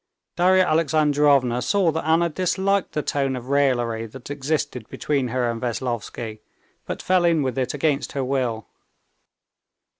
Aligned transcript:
Darya 0.35 0.65
Alexandrovna 0.65 1.61
saw 1.61 1.91
that 1.91 2.03
Anna 2.03 2.27
disliked 2.27 2.93
the 2.93 3.03
tone 3.03 3.35
of 3.35 3.49
raillery 3.49 4.07
that 4.07 4.31
existed 4.31 4.89
between 4.89 5.27
her 5.27 5.47
and 5.47 5.61
Veslovsky, 5.61 6.39
but 6.87 7.03
fell 7.03 7.23
in 7.23 7.43
with 7.43 7.55
it 7.55 7.75
against 7.75 8.13
her 8.13 8.23
will. 8.23 8.67